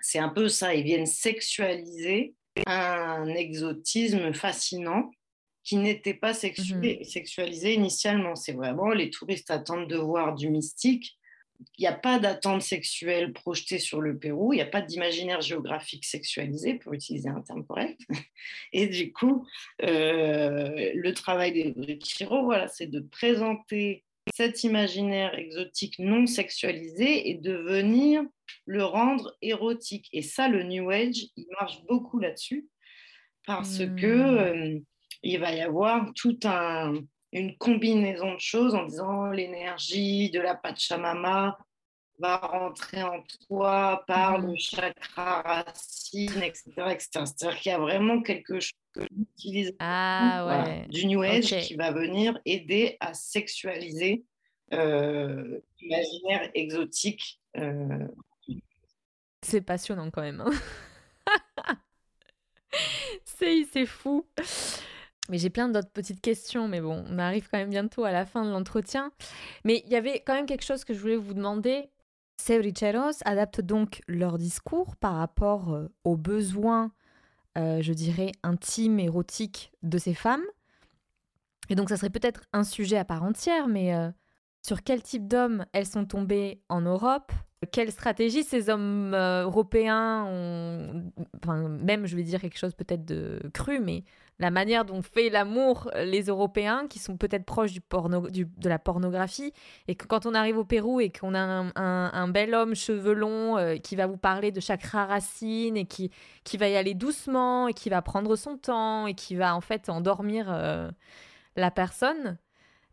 [0.02, 2.34] c'est un peu ça, ils viennent sexualiser
[2.66, 5.10] un exotisme fascinant
[5.64, 7.04] qui n'était pas mhm.
[7.04, 8.34] sexualisé initialement.
[8.34, 11.16] C'est vraiment les touristes attendent de voir du mystique.
[11.78, 15.40] Il n'y a pas d'attente sexuelle projetée sur le Pérou, il n'y a pas d'imaginaire
[15.40, 18.00] géographique sexualisé, pour utiliser un terme correct.
[18.72, 19.46] Et du coup,
[19.82, 24.02] euh, le travail des Brichiro, voilà, c'est de présenter
[24.34, 28.22] cet imaginaire exotique non sexualisé et de venir
[28.66, 30.08] le rendre érotique.
[30.12, 32.68] Et ça, le New Age, il marche beaucoup là-dessus
[33.46, 34.78] parce qu'il que euh,
[35.22, 36.46] il va y avoir toute
[37.32, 41.58] une combinaison de choses en disant l'énergie de la Pachamama
[42.18, 44.58] va rentrer en toi par le hmm.
[44.58, 46.72] chakra racine, etc.
[46.98, 48.72] C'est-à-dire qu'il y a vraiment quelque chose
[49.78, 54.24] ah, du New Age qui va venir aider à sexualiser
[54.72, 58.08] euh, l'imaginaire exotique euh,
[59.42, 60.40] c'est passionnant quand même.
[60.40, 60.52] Hein.
[63.24, 64.24] c'est fou.
[65.28, 68.24] Mais j'ai plein d'autres petites questions, mais bon, on arrive quand même bientôt à la
[68.24, 69.12] fin de l'entretien.
[69.64, 71.90] Mais il y avait quand même quelque chose que je voulais vous demander.
[72.36, 76.92] Ces richeros adaptent donc leur discours par rapport euh, aux besoins,
[77.58, 80.44] euh, je dirais, intimes, érotiques de ces femmes.
[81.68, 84.10] Et donc ça serait peut-être un sujet à part entière, mais euh,
[84.62, 87.32] sur quel type d'hommes elles sont tombées en Europe
[87.70, 93.04] Quelle stratégie ces hommes euh, européens ont, enfin, même je vais dire quelque chose peut-être
[93.04, 94.02] de cru, mais
[94.40, 98.78] la manière dont fait l'amour euh, les Européens, qui sont peut-être proches du de la
[98.80, 99.52] pornographie,
[99.86, 103.12] et que quand on arrive au Pérou et qu'on a un, un, bel homme cheveux
[103.12, 106.10] longs euh, qui va vous parler de chaque racine et qui,
[106.42, 109.60] qui va y aller doucement et qui va prendre son temps et qui va en
[109.60, 110.46] fait endormir
[111.56, 112.38] la personne,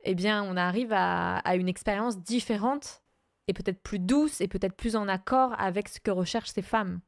[0.04, 3.02] eh bien on arrive à une expérience différente
[3.50, 7.02] et peut-être plus douce et peut-être plus en accord avec ce que recherchent ces femmes.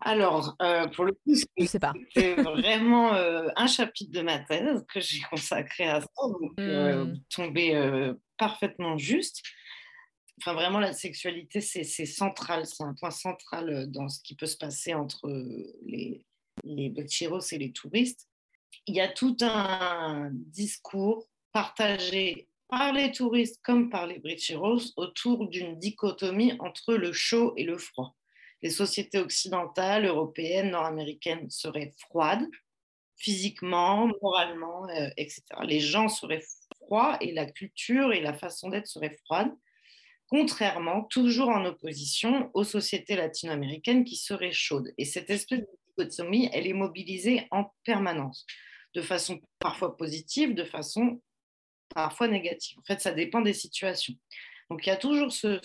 [0.00, 1.82] Alors, euh, pour le coup, c'est
[2.42, 7.20] vraiment euh, un chapitre de ma thèse que j'ai consacré à ça, donc euh, hmm.
[7.30, 9.42] tombé parfaitement juste.
[10.40, 14.56] Enfin, vraiment, la sexualité, c'est central, c'est un point central dans ce qui peut se
[14.56, 15.26] passer entre
[15.86, 16.24] les,
[16.64, 18.28] les et les touristes.
[18.86, 25.48] Il y a tout un discours partagé par les touristes comme par les Brecheros autour
[25.48, 28.14] d'une dichotomie entre le chaud et le froid
[28.62, 32.46] les sociétés occidentales, européennes, nord-américaines seraient froides,
[33.16, 35.42] physiquement, moralement, euh, etc.
[35.64, 36.44] Les gens seraient
[36.76, 39.52] froids et la culture et la façon d'être seraient froides,
[40.28, 44.92] contrairement, toujours en opposition aux sociétés latino-américaines qui seraient chaudes.
[44.98, 45.66] Et cette espèce de
[45.96, 48.44] dichotomie, elle est mobilisée en permanence,
[48.94, 51.20] de façon parfois positive, de façon
[51.94, 52.78] parfois négative.
[52.78, 54.14] En fait, ça dépend des situations.
[54.70, 55.60] Donc il y a toujours ce,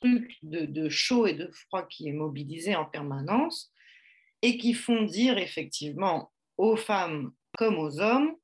[0.00, 3.72] truc de, chaud et de froid qui est mobilisé en permanence
[4.42, 8.36] et qui font dire effectivement aux femmes comme aux hommes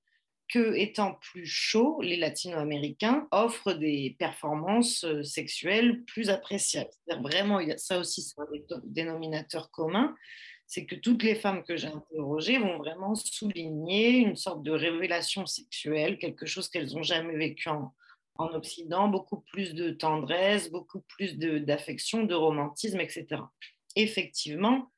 [0.48, 6.90] que étant plus chauds, les latino-américains offrent des performances euh, sexuelles plus appréciables.
[7.22, 8.46] Vraiment, ça aussi, c'est un
[8.84, 10.14] dénominateur commun,
[10.66, 15.46] c'est que toutes les femmes que j'ai interrogées vont vraiment souligner une sorte de révélation
[15.46, 17.94] sexuelle, quelque chose qu'elles n'ont jamais vécu en,
[18.36, 23.42] en Occident, beaucoup plus de tendresse, beaucoup plus d'affection, de, romantisme, etc.
[23.96, 24.90] Effectivement,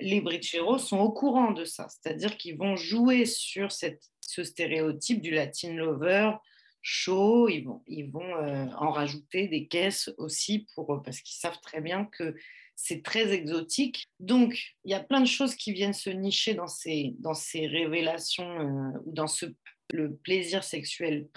[0.00, 5.20] les Bricheros sont au courant de ça, c'est-à-dire qu'ils vont jouer sur cette, ce stéréotype
[5.20, 6.32] du Latin lover
[6.84, 11.58] chaud, ils vont, ils vont euh, en rajouter des caisses aussi pour, parce qu'ils savent
[11.62, 12.36] très bien que
[12.76, 14.08] c'est très exotique.
[14.20, 17.66] Donc, il y a plein de choses qui viennent se nicher dans ces, dans ces
[17.66, 19.46] révélations euh, ou dans ce,
[19.92, 21.28] le plaisir sexuel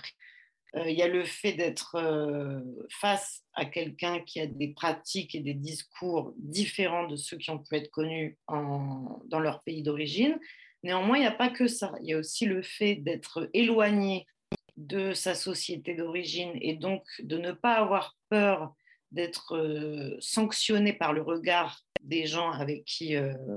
[0.75, 2.59] euh, il y a le fait d'être euh,
[2.89, 7.59] face à quelqu'un qui a des pratiques et des discours différents de ceux qui ont
[7.59, 10.37] pu être connus dans leur pays d'origine.
[10.83, 11.93] Néanmoins, il n'y a pas que ça.
[12.01, 14.27] Il y a aussi le fait d'être éloigné
[14.75, 18.75] de sa société d'origine et donc de ne pas avoir peur
[19.11, 23.15] d'être euh, sanctionné par le regard des gens avec qui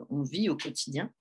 [0.08, 1.12] on vit au quotidien.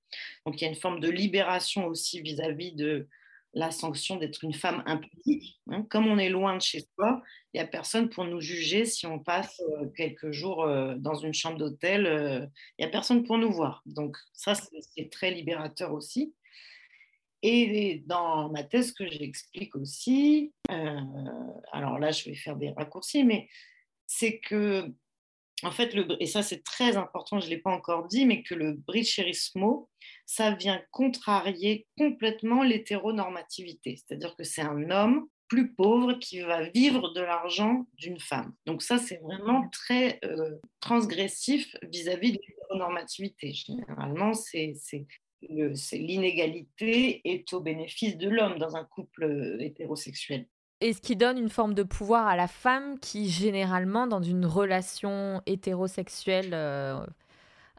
[0.46, 3.08] Donc il y a une forme de libération aussi vis-à-vis de
[3.54, 5.60] la sanction d'être une femme impudique.
[5.72, 5.86] Hein.
[5.90, 7.22] Comme on est loin de chez soi,
[7.54, 11.16] il n'y a personne pour nous juger si on passe euh, quelques jours euh, dans
[11.16, 12.06] une chambre d'hôtel.
[12.06, 12.46] Euh,
[12.78, 13.82] il n'y a personne pour nous voir.
[13.86, 16.34] Donc ça, c'est très libérateur aussi.
[17.42, 23.48] Et dans ma thèse, que j'explique aussi, alors là, je vais faire des raccourcis, mais
[24.20, 24.92] c'est que
[25.64, 28.56] en fait, et ça c'est très important, je ne l'ai pas encore dit, mais que
[28.56, 29.90] le bricherismo,
[30.26, 33.98] ça vient contrarier complètement l'hétéronormativité.
[33.98, 38.54] C'est-à-dire que c'est un homme plus pauvre qui va vivre de l'argent d'une femme.
[38.66, 43.52] Donc ça, c'est vraiment très euh, transgressif vis-à-vis de l'hétéronormativité.
[43.52, 44.76] Généralement, c'est
[45.42, 50.48] l'inégalité est au bénéfice de l'homme dans un couple euh, hétérosexuel
[50.82, 54.46] et ce qui donne une forme de pouvoir à la femme qui, généralement, dans une
[54.46, 57.06] relation hétérosexuelle euh,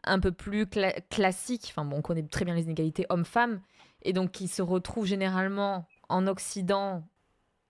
[0.03, 0.67] un peu plus
[1.09, 3.61] classique, enfin bon, on connaît très bien les inégalités homme-femme,
[4.03, 7.03] et donc qui se retrouve généralement en Occident,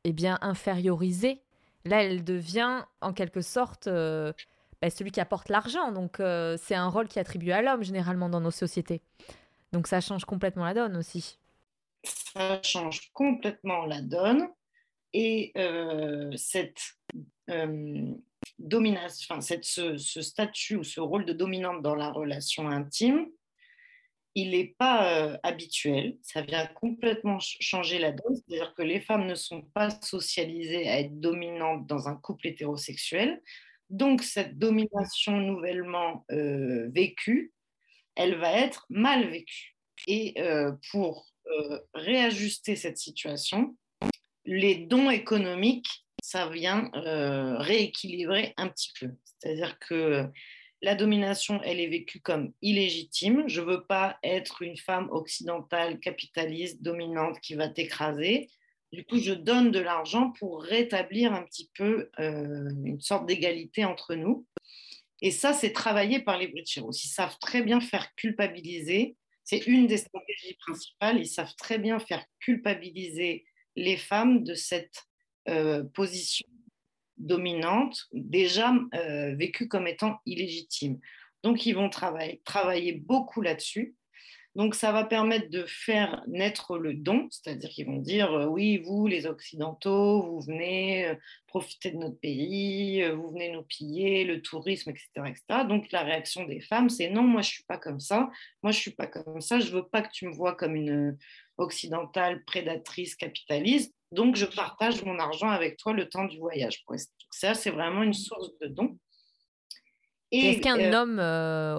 [0.04, 1.42] eh bien, infériorisée.
[1.86, 4.34] Là, elle devient, en quelque sorte, euh,
[4.82, 5.92] bah, celui qui apporte l'argent.
[5.92, 9.02] Donc, euh, c'est un rôle qui est attribué à l'homme, généralement, dans nos sociétés.
[9.72, 11.40] Donc, ça change complètement la donne aussi.
[12.04, 14.50] Ça change complètement la donne.
[15.14, 16.82] Et euh, cette
[17.50, 18.14] euh,
[18.60, 23.28] domination, enfin, cette, ce, statut ou ce rôle de dominante dans la relation intime,
[24.34, 26.18] il n'est pas euh, habituel.
[26.22, 28.36] Ça vient complètement changer la donne.
[28.36, 33.42] C'est-à-dire que les femmes ne sont pas socialisées à être dominantes dans un couple hétérosexuel.
[33.90, 37.52] Donc, cette domination nouvellement vécue,
[38.16, 39.76] elle va être mal vécue.
[40.08, 40.36] Et
[40.92, 41.28] pour
[41.94, 43.76] réajuster cette situation,
[44.46, 49.10] les dons économiques, ça vient euh, rééquilibrer un petit peu.
[49.24, 50.28] C'est-à-dire que
[50.82, 53.44] la domination, elle est vécue comme illégitime.
[53.48, 58.50] Je ne veux pas être une femme occidentale, capitaliste, dominante qui va t'écraser.
[58.92, 63.86] Du coup, je donne de l'argent pour rétablir un petit peu euh, une sorte d'égalité
[63.86, 64.46] entre nous.
[65.22, 66.92] Et ça, c'est travaillé par les Bricheros.
[66.92, 69.16] Ils savent très bien faire culpabiliser.
[69.44, 71.20] C'est une des stratégies principales.
[71.20, 73.46] Ils savent très bien faire culpabiliser
[73.76, 75.06] les femmes de cette
[75.50, 76.48] euh, position
[77.18, 81.00] dominante, déjà euh, vécue comme étant illégitime.
[81.44, 83.96] Donc, ils vont travailler, beaucoup là-dessus.
[84.56, 88.78] Donc, ça va permettre de faire naître le don, c'est-à-dire qu'ils vont dire euh, oui,
[88.78, 91.14] vous, les Occidentaux, vous venez
[91.48, 95.44] profiter de notre pays, vous venez nous piller, le tourisme, etc., etc.
[95.68, 98.30] Donc, la réaction des femmes, c'est non, moi, je ne suis pas comme ça,
[98.62, 100.56] moi, je ne suis pas comme ça, je ne veux pas que tu me vois
[100.56, 101.18] comme une
[101.62, 106.84] occidentale prédatrice capitaliste, donc je partage mon argent avec toi le temps du voyage.
[107.32, 108.98] Ça, c'est vraiment une source de don.
[110.32, 111.20] Est-ce qu'un homme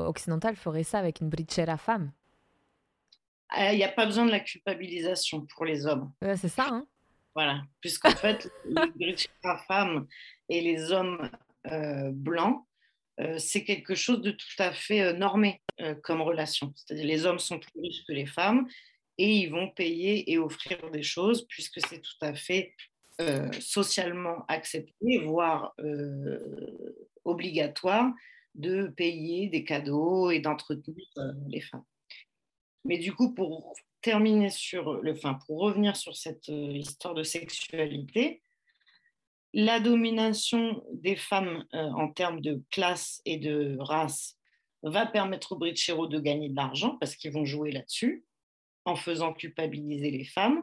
[0.07, 2.13] occidental ferait ça avec une brichera femme?
[3.59, 6.11] Il n'y a pas besoin de la culpabilisation pour les hommes.
[6.23, 6.69] c'est ça.
[6.71, 6.87] Hein
[7.35, 8.51] voilà, puisqu'en fait,
[8.97, 9.17] les
[9.67, 10.07] femmes
[10.49, 11.31] et les hommes
[11.67, 12.65] euh, blancs,
[13.21, 15.61] euh, c'est quelque chose de tout à fait euh, normé
[16.03, 16.73] comme relation.
[16.77, 18.69] C'est-à-dire les hommes sont plus riches que les femmes
[19.19, 22.75] et ils vont payer et offrir des choses puisque c'est tout à fait
[23.61, 25.77] socialement accepté, voire
[27.25, 28.13] obligatoire
[28.55, 31.07] de payer des cadeaux et d'entretenir
[31.49, 31.85] les femmes.
[32.85, 37.23] Mais du coup, pour terminer sur le, enfin, pour revenir sur cette euh, histoire de
[37.23, 38.43] sexualité,
[39.55, 44.37] la domination des femmes euh, en termes de classe et de race
[44.83, 48.25] va permettre aux Brichero de gagner de l'argent parce qu'ils vont jouer là-dessus
[48.85, 50.63] en faisant culpabiliser les femmes.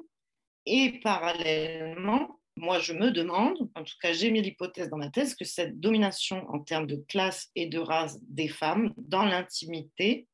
[0.66, 5.36] Et parallèlement, moi je me demande, en tout cas j'ai mis l'hypothèse dans ma thèse,
[5.36, 10.28] que cette domination en termes de classe et de race des femmes dans l'intimité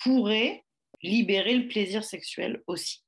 [0.00, 0.64] pourrait
[1.02, 3.02] libérer le plaisir sexuel aussi.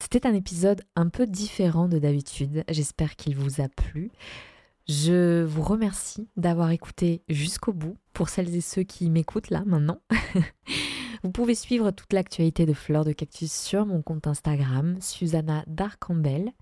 [0.00, 2.64] C'était un épisode un peu différent de d'habitude.
[2.70, 4.10] J'espère qu'il vous a plu.
[4.88, 10.00] Je vous remercie d'avoir écouté jusqu'au bout pour celles et ceux qui m'écoutent là maintenant.
[11.22, 16.52] vous pouvez suivre toute l'actualité de Fleurs de Cactus sur mon compte Instagram, Susanna Darcambel.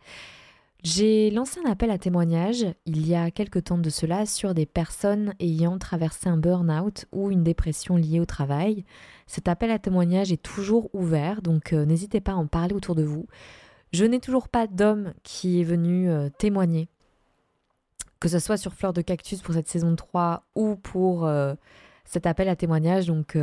[0.82, 4.66] J'ai lancé un appel à témoignages il y a quelque temps de cela sur des
[4.66, 8.84] personnes ayant traversé un burn-out ou une dépression liée au travail.
[9.26, 12.94] Cet appel à témoignages est toujours ouvert, donc euh, n'hésitez pas à en parler autour
[12.94, 13.26] de vous.
[13.92, 16.88] Je n'ai toujours pas d'homme qui est venu euh, témoigner,
[18.20, 21.54] que ce soit sur Fleur de Cactus pour cette saison 3 ou pour euh,
[22.04, 23.06] cet appel à témoignages.
[23.06, 23.36] Donc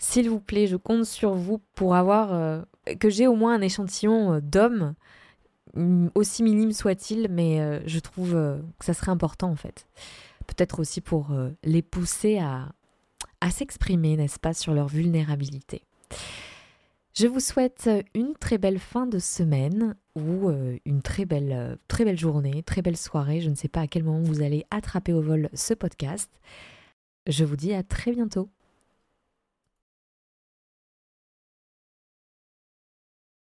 [0.00, 2.64] s'il vous plaît, je compte sur vous pour avoir
[2.98, 4.94] que j'ai au moins un échantillon d'hommes
[6.14, 9.86] aussi minime soit-il, mais euh, je trouve euh, que ça serait important en fait.
[10.46, 12.72] Peut-être aussi pour euh, les pousser à,
[13.40, 15.82] à s'exprimer, n'est-ce pas, sur leur vulnérabilité.
[17.14, 20.48] Je vous souhaite une très belle fin de semaine ou
[20.84, 23.40] une très belle, très belle journée, très belle soirée.
[23.40, 26.30] Je ne sais pas à quel moment vous allez attraper au vol ce podcast.
[27.26, 28.48] Je vous dis à très bientôt.